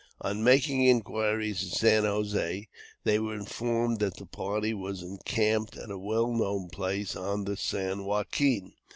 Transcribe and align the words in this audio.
On 0.21 0.43
making 0.43 0.83
inquiries 0.83 1.63
at 1.63 1.77
San 1.77 2.03
José, 2.05 2.69
they 3.03 3.19
were 3.19 3.35
informed 3.35 3.99
that 3.99 4.15
the 4.17 4.25
party 4.25 4.73
was 4.73 5.03
encamped 5.03 5.77
at 5.77 5.91
a 5.91 5.97
well 5.99 6.31
known 6.33 6.69
place 6.69 7.15
on 7.15 7.45
the 7.45 7.55
San 7.55 8.03
Joaquin. 8.03 8.73